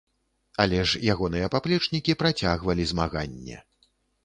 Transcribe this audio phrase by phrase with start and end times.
[0.63, 3.63] Але ж ягоныя паплечнікі працягвалі змаганне.